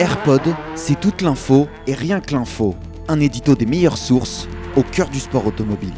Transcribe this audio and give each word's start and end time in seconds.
AirPod, 0.00 0.42
c'est 0.74 0.98
toute 0.98 1.22
l'info 1.22 1.68
et 1.86 1.94
rien 1.94 2.20
que 2.20 2.34
l'info. 2.34 2.74
Un 3.06 3.20
édito 3.20 3.54
des 3.54 3.64
meilleures 3.64 3.96
sources 3.96 4.48
au 4.74 4.82
cœur 4.82 5.08
du 5.08 5.20
sport 5.20 5.46
automobile. 5.46 5.94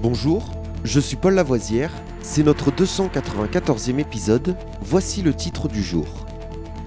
Bonjour, 0.00 0.50
je 0.82 0.98
suis 0.98 1.14
Paul 1.16 1.34
Lavoisière, 1.34 1.92
c'est 2.22 2.42
notre 2.42 2.72
294e 2.72 4.00
épisode, 4.00 4.56
voici 4.80 5.22
le 5.22 5.32
titre 5.32 5.68
du 5.68 5.80
jour. 5.80 6.26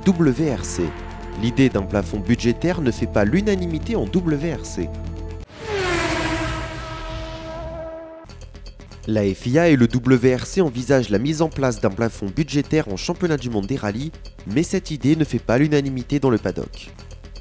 WRC. 0.05 0.81
L'idée 1.41 1.69
d'un 1.69 1.83
plafond 1.83 2.19
budgétaire 2.19 2.81
ne 2.81 2.91
fait 2.91 3.07
pas 3.07 3.23
l'unanimité 3.23 3.95
en 3.95 4.03
WRC. 4.03 4.89
La 9.07 9.21
FIA 9.21 9.69
et 9.69 9.75
le 9.75 9.85
WRC 9.85 10.61
envisagent 10.61 11.09
la 11.09 11.19
mise 11.19 11.43
en 11.43 11.49
place 11.49 11.79
d'un 11.79 11.91
plafond 11.91 12.25
budgétaire 12.25 12.87
en 12.87 12.97
championnat 12.97 13.37
du 13.37 13.51
monde 13.51 13.67
des 13.67 13.75
rallyes, 13.75 14.11
mais 14.47 14.63
cette 14.63 14.89
idée 14.89 15.15
ne 15.15 15.23
fait 15.23 15.37
pas 15.37 15.59
l'unanimité 15.59 16.19
dans 16.19 16.31
le 16.31 16.39
paddock. 16.39 16.89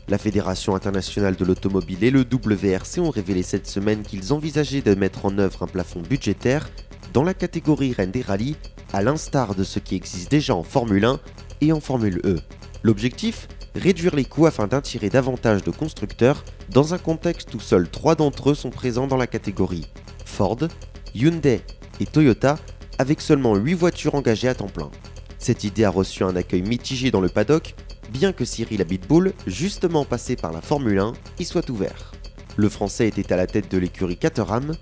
La 0.08 0.18
Fédération 0.18 0.74
internationale 0.74 1.36
de 1.36 1.44
l'automobile 1.46 2.04
et 2.04 2.10
le 2.10 2.20
WRC 2.20 2.98
ont 2.98 3.08
révélé 3.08 3.42
cette 3.42 3.66
semaine 3.66 4.02
qu'ils 4.02 4.34
envisageaient 4.34 4.82
de 4.82 4.94
mettre 4.94 5.24
en 5.24 5.38
œuvre 5.38 5.62
un 5.62 5.66
plafond 5.66 6.02
budgétaire 6.02 6.68
dans 7.14 7.22
la 7.22 7.32
catégorie 7.32 7.94
reine 7.94 8.10
des 8.10 8.20
rallyes, 8.20 8.56
à 8.92 9.02
l'instar 9.02 9.54
de 9.54 9.64
ce 9.64 9.78
qui 9.78 9.96
existe 9.96 10.30
déjà 10.30 10.54
en 10.54 10.64
Formule 10.64 11.06
1 11.06 11.18
et 11.62 11.72
en 11.72 11.80
Formule 11.80 12.20
E. 12.26 12.40
L'objectif 12.82 13.48
Réduire 13.74 14.14
les 14.14 14.24
coûts 14.24 14.46
afin 14.46 14.66
d'attirer 14.68 15.08
davantage 15.08 15.64
de 15.64 15.70
constructeurs 15.70 16.44
dans 16.70 16.94
un 16.94 16.98
contexte 16.98 17.52
où 17.54 17.60
seuls 17.60 17.88
trois 17.88 18.14
d'entre 18.14 18.50
eux 18.50 18.54
sont 18.54 18.70
présents 18.70 19.08
dans 19.08 19.16
la 19.16 19.26
catégorie 19.26 19.86
Ford, 20.24 20.58
Hyundai 21.14 21.60
et 22.00 22.06
Toyota 22.06 22.58
avec 22.98 23.20
seulement 23.20 23.54
8 23.56 23.74
voitures 23.74 24.14
engagées 24.14 24.48
à 24.48 24.54
temps 24.54 24.66
plein. 24.66 24.90
Cette 25.38 25.64
idée 25.64 25.84
a 25.84 25.90
reçu 25.90 26.24
un 26.24 26.36
accueil 26.36 26.62
mitigé 26.62 27.10
dans 27.10 27.20
le 27.20 27.28
paddock, 27.28 27.74
bien 28.10 28.32
que 28.32 28.44
Cyril 28.44 28.80
Abitboul, 28.80 29.32
justement 29.46 30.04
passé 30.04 30.36
par 30.36 30.52
la 30.52 30.60
Formule 30.60 30.98
1, 30.98 31.12
y 31.38 31.44
soit 31.44 31.68
ouvert. 31.70 32.12
Le 32.56 32.68
Français 32.68 33.08
était 33.08 33.32
à 33.32 33.36
la 33.36 33.46
tête 33.46 33.70
de 33.70 33.78
l'écurie 33.78 34.16
Caterham, 34.16 34.72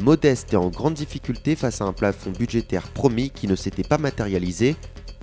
modeste 0.00 0.52
et 0.52 0.56
en 0.56 0.68
grande 0.68 0.94
difficulté 0.94 1.54
face 1.56 1.80
à 1.80 1.84
un 1.84 1.92
plafond 1.92 2.30
budgétaire 2.30 2.88
promis 2.88 3.30
qui 3.30 3.46
ne 3.46 3.56
s'était 3.56 3.82
pas 3.82 3.98
matérialisé, 3.98 4.76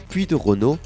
puis 0.10 0.26
de 0.26 0.36
Renault, 0.36 0.78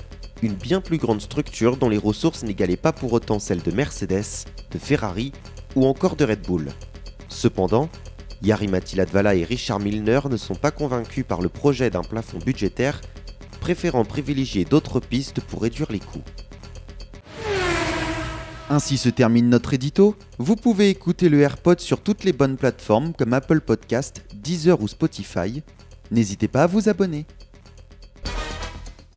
une 0.41 0.55
bien 0.55 0.81
plus 0.81 0.97
grande 0.97 1.21
structure 1.21 1.77
dont 1.77 1.89
les 1.89 1.97
ressources 1.97 2.43
n'égalaient 2.43 2.77
pas 2.77 2.93
pour 2.93 3.13
autant 3.13 3.39
celles 3.39 3.61
de 3.61 3.71
Mercedes, 3.71 4.45
de 4.71 4.77
Ferrari 4.79 5.31
ou 5.75 5.85
encore 5.85 6.15
de 6.15 6.25
Red 6.25 6.41
Bull. 6.45 6.69
Cependant, 7.29 7.89
Yari 8.43 8.67
et 8.67 9.43
Richard 9.43 9.79
Milner 9.79 10.21
ne 10.29 10.37
sont 10.37 10.55
pas 10.55 10.71
convaincus 10.71 11.25
par 11.27 11.41
le 11.41 11.49
projet 11.49 11.89
d'un 11.89 12.01
plafond 12.01 12.39
budgétaire, 12.39 13.01
préférant 13.59 14.03
privilégier 14.03 14.65
d'autres 14.65 14.99
pistes 14.99 15.41
pour 15.41 15.61
réduire 15.61 15.91
les 15.91 15.99
coûts. 15.99 16.23
Ainsi 18.69 18.97
se 18.97 19.09
termine 19.09 19.49
notre 19.49 19.73
édito. 19.73 20.15
Vous 20.37 20.55
pouvez 20.55 20.89
écouter 20.89 21.27
le 21.27 21.41
AirPod 21.41 21.79
sur 21.81 22.01
toutes 22.01 22.23
les 22.23 22.31
bonnes 22.31 22.57
plateformes 22.57 23.13
comme 23.13 23.33
Apple 23.33 23.59
Podcast, 23.59 24.23
Deezer 24.33 24.81
ou 24.81 24.87
Spotify. 24.87 25.61
N'hésitez 26.09 26.47
pas 26.47 26.63
à 26.63 26.67
vous 26.67 26.87
abonner. 26.87 27.25